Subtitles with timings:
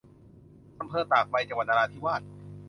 [0.79, 2.21] อำเภอตากใบ จังหวัดนราธิวาส